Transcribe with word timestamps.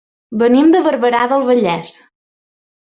Venim 0.43 0.71
de 0.77 0.81
Barberà 0.87 1.21
del 1.35 1.47
Vallès. 1.53 1.97